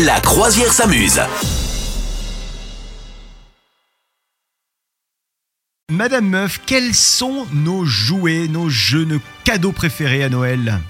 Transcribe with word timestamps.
La 0.00 0.18
croisière 0.20 0.72
s'amuse. 0.72 1.20
Madame 5.90 6.30
Meuf, 6.30 6.60
quels 6.64 6.94
sont 6.94 7.46
nos 7.52 7.84
jouets, 7.84 8.48
nos 8.48 8.70
jeux, 8.70 9.04
nos 9.04 9.20
cadeaux 9.44 9.72
préférés 9.72 10.24
à 10.24 10.30
Noël? 10.30 10.80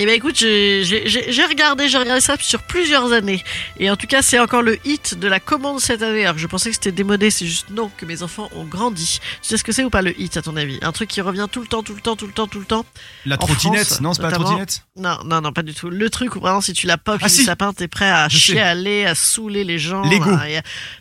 Eh 0.00 0.06
ben 0.06 0.14
écoute, 0.16 0.34
j'ai 0.36 1.44
regardé, 1.48 1.88
j'ai 1.88 1.98
regardé 1.98 2.20
ça 2.20 2.34
sur 2.40 2.62
plusieurs 2.62 3.12
années. 3.12 3.42
Et 3.78 3.88
en 3.90 3.96
tout 3.96 4.08
cas, 4.08 4.22
c'est 4.22 4.40
encore 4.40 4.62
le 4.62 4.76
hit 4.84 5.16
de 5.18 5.28
la 5.28 5.38
commande 5.38 5.78
cette 5.80 6.02
année. 6.02 6.24
Alors 6.24 6.34
que 6.34 6.40
je 6.40 6.48
pensais 6.48 6.70
que 6.70 6.74
c'était 6.74 6.90
démodé, 6.90 7.30
c'est 7.30 7.46
juste 7.46 7.70
non, 7.70 7.90
que 7.96 8.04
mes 8.04 8.22
enfants 8.24 8.48
ont 8.56 8.64
grandi. 8.64 9.20
Tu 9.40 9.48
sais 9.48 9.56
ce 9.56 9.62
que 9.62 9.70
c'est 9.70 9.84
ou 9.84 9.90
pas 9.90 10.02
le 10.02 10.18
hit 10.20 10.36
à 10.36 10.42
ton 10.42 10.56
avis? 10.56 10.80
Un 10.82 10.90
truc 10.90 11.08
qui 11.10 11.20
revient 11.20 11.46
tout 11.50 11.60
le 11.60 11.68
temps, 11.68 11.84
tout 11.84 11.94
le 11.94 12.00
temps, 12.00 12.16
tout 12.16 12.26
le 12.26 12.32
temps, 12.32 12.48
tout 12.48 12.58
le 12.58 12.64
temps? 12.64 12.84
La 13.24 13.36
trottinette? 13.36 14.00
Non, 14.00 14.14
c'est 14.14 14.22
pas 14.22 14.30
la 14.30 14.36
trottinette? 14.38 14.80
Non, 14.96 15.18
non, 15.24 15.40
non, 15.40 15.52
pas 15.52 15.62
du 15.62 15.74
tout. 15.74 15.90
Le 15.90 16.10
truc 16.10 16.34
où 16.34 16.40
vraiment, 16.40 16.60
si 16.60 16.72
tu 16.72 16.88
la 16.88 16.98
pop 16.98 17.18
Ah, 17.22 17.26
du 17.28 17.32
si. 17.32 17.44
sapin, 17.44 17.72
t'es 17.72 17.86
prêt 17.86 18.10
à 18.10 18.28
Je 18.28 18.36
sais. 18.36 18.52
chialer, 18.54 19.04
à 19.06 19.14
saouler 19.14 19.62
les 19.62 19.78
gens. 19.78 20.02
À 20.02 20.08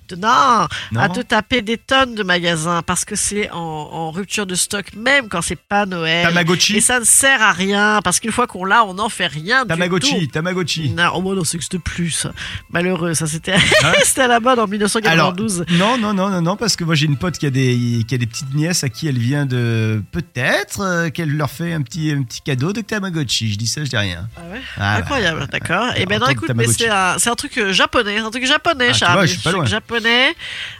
te- 0.07 0.15
non, 0.15 0.67
Non 0.91 0.99
à 1.01 1.09
te 1.09 1.21
taper 1.21 1.63
des 1.63 1.77
tonnes 1.79 2.13
de 2.13 2.21
magasins 2.23 2.83
parce 2.83 3.05
que 3.05 3.15
c'est 3.15 3.49
en, 3.51 3.57
en 3.57 4.11
rupture 4.11 4.45
de 4.45 4.53
stock, 4.53 4.93
même 4.95 5.29
quand 5.29 5.41
c'est 5.41 5.55
pas 5.59 5.87
Noël. 5.87 6.27
Tamagotchi 6.27 6.75
Et 6.77 6.81
ça 6.81 6.99
ne 6.99 7.05
sert 7.05 7.41
à 7.41 7.51
rien 7.53 7.99
parce 8.03 8.19
qu'une 8.19 8.31
fois 8.31 8.45
qu'on 8.45 8.65
l'a, 8.65 8.82
on 8.87 8.93
n'en 8.95 9.09
fait 9.09 9.27
rien 9.27 9.63
du 9.63 9.67
Tamagotchi, 9.69 10.27
tout. 10.27 10.33
Tamagotchi. 10.33 10.89
Non, 10.91 11.11
oh, 11.15 11.21
moi, 11.21 11.35
non, 11.35 11.43
c'est 11.43 11.57
que 11.57 11.63
c'était 11.63 11.79
plus. 11.79 12.11
ça. 12.11 12.31
Malheureux, 12.71 13.13
ça 13.13 13.27
c'était 13.27 13.53
Hein 13.53 13.93
à 14.17 14.27
la 14.27 14.39
mode 14.39 14.59
en 14.59 14.63
Alors, 14.63 14.67
1992. 14.69 15.65
non, 15.71 15.97
non, 15.97 16.13
non, 16.13 16.29
non, 16.29 16.41
non, 16.41 16.55
parce 16.55 16.75
que 16.75 16.83
moi 16.83 16.95
j'ai 16.95 17.05
une 17.07 17.17
pote 17.17 17.37
qui 17.37 17.45
a 17.45 17.49
des, 17.49 18.03
qui 18.07 18.15
a 18.15 18.17
des 18.17 18.25
petites 18.27 18.53
nièces 18.53 18.83
à 18.83 18.89
qui 18.89 19.07
elle 19.07 19.17
vient 19.17 19.45
de 19.45 20.01
peut-être 20.11 20.81
euh, 20.81 21.09
qu'elle 21.09 21.35
leur 21.35 21.49
fait 21.49 21.73
un 21.73 21.81
petit, 21.81 22.11
un 22.11 22.23
petit 22.23 22.41
cadeau 22.41 22.73
de 22.73 22.81
Tamagotchi. 22.81 23.51
Je 23.53 23.57
dis 23.57 23.67
ça, 23.67 23.83
je 23.83 23.89
dis 23.89 23.97
rien. 23.97 24.27
Ah 24.37 24.41
ouais? 24.51 24.61
Ah, 24.77 24.95
Incroyable, 24.97 25.47
d'accord. 25.51 25.87
Et 25.95 26.05
ben 26.05 26.15
non, 26.19 26.25
Entendre 26.25 26.31
écoute, 26.31 26.51
mais 26.55 26.67
c'est 26.67 26.89
un, 26.89 27.15
c'est 27.17 27.29
un 27.29 27.35
truc 27.35 27.57
euh, 27.57 27.73
japonais, 27.73 28.17
un 28.17 28.29
truc 28.31 28.45
japonais, 28.45 28.87
Ah, 28.89 28.93
Charles. 28.93 29.13
vois, 29.13 29.25
je 29.25 29.31
suis 29.33 29.41
pas 29.41 29.51
loin. 29.51 29.65
Japonais. 29.65 30.35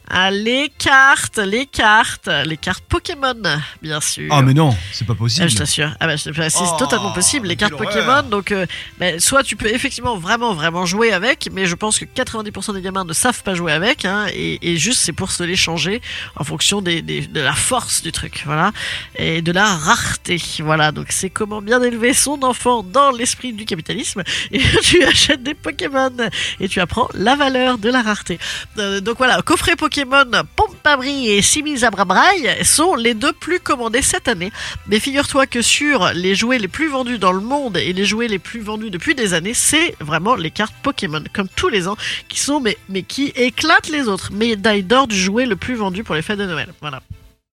Ah, 0.09 0.29
les 0.31 0.71
cartes, 0.77 1.37
les 1.39 1.65
cartes, 1.65 2.29
les 2.45 2.57
cartes 2.57 2.83
Pokémon, 2.87 3.33
bien 3.81 4.01
sûr. 4.01 4.29
Oh, 4.31 4.41
mais 4.41 4.53
non, 4.53 4.75
c'est 4.91 5.05
pas 5.07 5.13
Ah, 5.13 5.19
possible. 5.19 5.49
je 5.49 5.55
t'assure. 5.55 5.91
Ah 5.99 6.07
bah, 6.07 6.17
c'est 6.17 6.33
c'est 6.49 6.59
Oh, 6.61 6.75
totalement 6.77 7.11
possible. 7.13 7.47
Les 7.47 7.55
cartes 7.55 7.73
horreur. 7.73 7.87
Pokémon, 7.93 8.23
donc, 8.23 8.51
euh, 8.51 8.65
ben, 8.99 9.19
soit 9.19 9.43
tu 9.43 9.55
peux 9.55 9.67
effectivement 9.67 10.17
vraiment, 10.17 10.53
vraiment 10.53 10.85
jouer 10.85 11.11
avec, 11.13 11.49
mais 11.51 11.65
je 11.65 11.75
pense 11.75 11.99
que 11.99 12.05
90% 12.05 12.73
des 12.73 12.81
gamins 12.81 13.05
ne 13.05 13.13
savent 13.13 13.43
pas 13.43 13.53
jouer 13.53 13.71
avec, 13.71 14.05
hein, 14.05 14.27
et, 14.33 14.59
et 14.61 14.77
juste 14.77 14.99
c'est 15.01 15.13
pour 15.13 15.31
se 15.31 15.43
les 15.43 15.55
changer 15.55 16.01
en 16.35 16.43
fonction 16.43 16.81
des, 16.81 17.01
des- 17.01 17.21
de 17.27 17.39
la 17.41 17.53
force 17.53 18.01
du 18.01 18.11
truc, 18.11 18.43
voilà, 18.45 18.71
et 19.17 19.41
de 19.41 19.51
la 19.51 19.65
rareté, 19.65 20.41
voilà. 20.59 20.91
Donc 20.91 21.07
c'est 21.09 21.29
comment 21.29 21.61
bien 21.61 21.81
élever 21.81 22.13
son 22.13 22.43
enfant 22.43 22.83
dans 22.83 23.11
l'esprit 23.11 23.53
du 23.53 23.65
capitalisme, 23.65 24.23
et 24.51 24.59
tu 24.83 25.03
achètes 25.03 25.43
des 25.43 25.53
Pokémon 25.53 26.11
et 26.59 26.67
tu 26.67 26.79
apprends 26.79 27.09
la 27.13 27.35
valeur 27.35 27.77
de 27.77 27.89
la 27.89 28.01
rareté. 28.01 28.39
Euh, 28.77 28.99
donc 29.01 29.17
voilà, 29.17 29.41
coffret 29.41 29.75
Pokémon, 29.75 30.25
Pompabri 30.55 31.29
et 31.29 31.41
Simizabrabraille 31.41 32.63
sont 32.63 32.95
les 32.95 33.13
deux 33.13 33.33
plus 33.33 33.59
commandés 33.59 34.01
cette 34.01 34.27
année. 34.27 34.51
Mais 34.87 34.99
figure-toi 34.99 35.45
que 35.47 35.61
sur 35.61 36.11
les 36.13 36.35
jouets 36.35 36.59
les 36.59 36.67
plus 36.67 36.89
vendus 36.89 37.17
dans 37.17 37.31
le 37.31 37.41
monde 37.41 37.77
et 37.83 37.93
les 37.93 38.05
jouets 38.05 38.27
les 38.27 38.39
plus 38.39 38.59
vendus 38.61 38.89
depuis 38.89 39.15
des 39.15 39.33
années, 39.33 39.53
c'est 39.53 39.95
vraiment 39.99 40.35
les 40.35 40.51
cartes 40.51 40.75
Pokémon, 40.83 41.23
comme 41.33 41.47
tous 41.55 41.69
les 41.69 41.87
ans, 41.87 41.97
qui 42.29 42.39
sont 42.39 42.59
mais, 42.59 42.77
mais 42.89 43.03
qui 43.03 43.27
éclatent 43.35 43.89
les 43.89 44.07
autres. 44.07 44.31
Médaille 44.31 44.83
d'or 44.83 45.07
du 45.07 45.17
jouet 45.17 45.45
le 45.45 45.55
plus 45.55 45.75
vendu 45.75 46.03
pour 46.03 46.15
les 46.15 46.21
fêtes 46.21 46.39
de 46.39 46.45
Noël. 46.45 46.73
Voilà. 46.81 47.01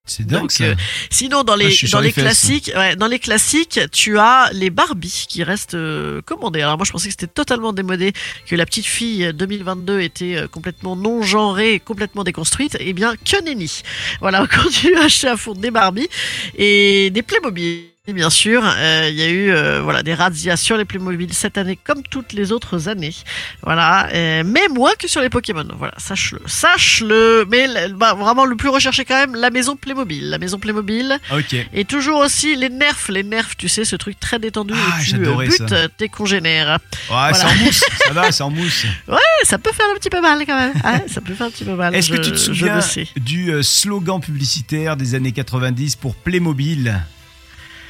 C'est 0.06 0.26
dingue 0.26 0.40
Donc, 0.40 0.50
ça. 0.50 0.64
euh, 0.64 0.74
Sinon, 1.10 1.44
dans 1.44 1.52
Ah, 1.52 1.56
les, 1.58 1.70
sur 1.70 1.88
dans 1.90 2.00
les 2.00 2.10
classiques, 2.12 2.72
ouais, 2.74 2.96
dans 2.96 3.06
les 3.06 3.20
classiques, 3.20 3.78
tu 3.92 4.18
as 4.18 4.50
les 4.52 4.70
Barbie 4.70 5.26
qui 5.28 5.44
restent 5.44 5.74
euh, 5.74 6.20
commandées. 6.22 6.62
Alors 6.62 6.76
moi, 6.78 6.84
je 6.84 6.90
pensais 6.90 7.06
que 7.06 7.12
c'était 7.12 7.28
totalement 7.28 7.72
démodé, 7.72 8.12
que 8.46 8.56
la 8.56 8.66
petite 8.66 8.86
fille 8.86 9.26
euh, 9.26 9.32
2022 9.32 10.00
était 10.00 10.36
euh, 10.36 10.48
complètement 10.48 10.96
non 10.96 11.22
genrée, 11.22 11.80
complètement 11.84 12.24
déconstruite. 12.24 12.76
Eh 12.80 12.92
bien, 12.92 13.14
que 13.14 13.40
nenni. 13.44 13.82
Voilà, 14.20 14.42
on 14.50 14.62
continue 14.62 14.96
à 14.96 15.04
acheter 15.04 15.28
à 15.28 15.36
fond 15.36 15.52
des 15.52 15.70
Barbie 15.70 16.08
et 16.56 17.10
des 17.10 17.22
Playmobil. 17.22 17.84
Bien 18.08 18.30
sûr, 18.30 18.62
Euh, 18.64 19.08
il 19.10 19.14
y 19.14 19.22
a 19.22 19.28
eu 19.28 19.50
euh, 19.52 19.82
voilà 19.82 20.02
des 20.02 20.14
razzias 20.14 20.56
sur 20.56 20.78
les 20.78 20.86
Playmobil 20.86 21.32
cette 21.34 21.58
année 21.58 21.76
comme 21.76 22.02
toutes 22.02 22.32
les 22.32 22.50
autres 22.50 22.88
années. 22.88 23.14
Voilà, 23.62 24.08
euh, 24.14 24.42
mais 24.44 24.66
moins 24.68 24.92
que 24.98 25.06
sur 25.06 25.20
les 25.20 25.28
Pokémon. 25.28 25.66
Voilà, 25.76 25.92
sache-le, 25.98 26.40
sache-le. 26.46 27.44
Mais 27.50 27.68
bah, 27.90 28.14
vraiment 28.14 28.46
le 28.46 28.56
plus 28.56 28.70
recherché 28.70 29.04
quand 29.04 29.14
même, 29.14 29.34
la 29.34 29.50
maison 29.50 29.76
Playmobil. 29.76 30.30
La 30.30 30.38
maison 30.38 30.58
Playmobil 30.58 31.18
Ok. 31.30 31.54
et 31.74 31.84
toujours 31.84 32.20
aussi 32.20 32.56
les 32.56 32.70
nerfs, 32.70 33.10
les 33.10 33.22
nerfs, 33.22 33.54
tu 33.58 33.68
sais, 33.68 33.84
ce 33.84 33.96
truc 33.96 34.18
très 34.18 34.38
détendu 34.38 34.72
Ah, 34.74 34.98
où 34.98 35.04
tu 35.04 35.18
butes 35.18 35.68
ça. 35.68 35.88
tes 35.90 36.08
congénères. 36.08 36.78
Ouais, 37.10 37.34
c'est 37.34 37.44
en 37.44 37.54
mousse. 37.56 37.84
Ça 38.06 38.12
va, 38.14 38.32
c'est 38.32 38.42
en 38.42 38.50
mousse. 38.50 38.86
Ouais, 39.08 39.18
ça 39.44 39.58
peut 39.58 39.72
faire 39.72 39.86
un 39.94 39.98
petit 39.98 40.10
peu 40.10 40.22
mal 40.22 40.38
quand 40.46 40.56
même. 40.56 40.72
Ouais, 40.84 41.04
ça 41.06 41.20
peut 41.20 41.34
faire 41.34 41.46
un 41.48 41.50
petit 41.50 41.64
peu 41.64 41.74
mal. 41.74 41.94
Est-ce 41.94 42.10
que 42.10 42.16
tu 42.16 42.32
te 42.32 42.36
souviens 42.38 42.80
du 43.16 43.52
slogan 43.62 44.20
publicitaire 44.20 44.96
des 44.96 45.14
années 45.14 45.32
90 45.32 45.96
pour 45.96 46.14
Playmobil? 46.16 46.98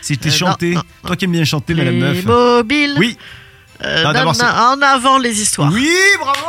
C'était 0.01 0.29
Euh, 0.29 0.33
chanté. 0.33 0.71
non, 0.71 0.77
non, 0.77 0.83
Toi 1.09 1.17
qui 1.17 1.25
aimes 1.27 1.33
bien 1.33 1.45
chanter, 1.45 1.75
Madame 1.75 1.97
Meuf. 1.99 2.25
Oui. 2.99 3.17
Euh, 3.83 4.03
Non, 4.05 4.13
d'abord, 4.13 4.33
donne 4.33 4.47
en 4.47 4.83
avant 4.83 5.19
les 5.19 5.41
histoires. 5.41 5.71
Oui, 5.73 5.91
bravo 6.21 6.47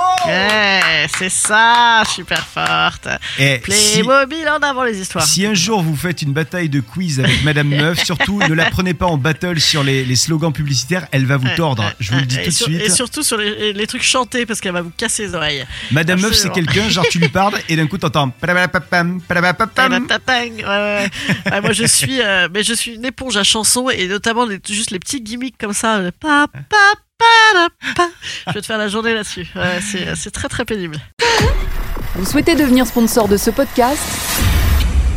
c'est 1.17 1.29
ça, 1.29 2.03
super 2.13 2.45
forte. 2.45 3.07
Et 3.39 3.61
si, 3.69 4.01
Playmobil 4.03 4.47
en 4.49 4.57
avant 4.57 4.83
les 4.83 4.99
histoires. 4.99 5.25
si 5.25 5.45
un 5.45 5.53
jour 5.53 5.81
vous 5.81 5.95
faites 5.95 6.21
une 6.21 6.33
bataille 6.33 6.69
de 6.69 6.79
quiz 6.79 7.19
avec 7.19 7.43
Madame 7.43 7.69
Meuf, 7.69 7.99
surtout 8.05 8.39
ne 8.39 8.53
la 8.53 8.69
prenez 8.69 8.93
pas 8.93 9.05
en 9.07 9.17
battle 9.17 9.59
sur 9.59 9.83
les, 9.83 10.03
les 10.03 10.15
slogans 10.15 10.51
publicitaires, 10.53 11.07
elle 11.11 11.25
va 11.25 11.37
vous 11.37 11.47
tordre. 11.55 11.91
Je 11.99 12.11
vous 12.11 12.19
le 12.19 12.25
dis 12.25 12.37
et 12.39 12.43
tout 12.43 12.49
de 12.49 12.53
suite. 12.53 12.81
Et 12.81 12.89
surtout 12.89 13.23
sur 13.23 13.37
les, 13.37 13.73
les 13.73 13.87
trucs 13.87 14.03
chantés 14.03 14.45
parce 14.45 14.59
qu'elle 14.59 14.73
va 14.73 14.81
vous 14.81 14.91
casser 14.95 15.27
les 15.27 15.35
oreilles. 15.35 15.65
Madame 15.91 16.19
Meuf, 16.21 16.33
c'est 16.33 16.51
quelqu'un, 16.51 16.89
genre 16.89 17.05
tu 17.09 17.19
lui 17.19 17.29
parles 17.29 17.55
et 17.69 17.75
d'un 17.75 17.87
coup 17.87 17.97
t'entends. 17.97 18.29
ouais, 20.63 21.09
ouais. 21.51 21.61
Moi 21.61 21.71
je 21.71 21.85
suis, 21.85 22.21
euh, 22.21 22.47
mais 22.53 22.63
je 22.63 22.73
suis 22.73 22.95
une 22.95 23.05
éponge 23.05 23.37
à 23.37 23.43
chansons 23.43 23.89
et 23.89 24.07
notamment 24.07 24.45
les- 24.45 24.59
juste 24.69 24.91
les 24.91 24.99
petits 24.99 25.21
gimmicks 25.21 25.57
comme 25.57 25.73
ça. 25.73 25.99
Je 28.47 28.53
vais 28.53 28.61
te 28.61 28.65
faire 28.65 28.77
la 28.77 28.87
journée 28.87 29.13
là-dessus. 29.13 29.47
C'est 30.15 30.31
très 30.31 30.47
très 30.47 30.65
pénible. 30.65 30.97
Vous 32.15 32.25
souhaitez 32.25 32.55
devenir 32.55 32.85
sponsor 32.85 33.27
de 33.27 33.37
ce 33.37 33.49
podcast? 33.51 34.01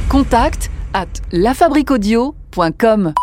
Contact 0.08 0.70
à 0.92 1.06
lafabriquaudio.com. 1.32 3.14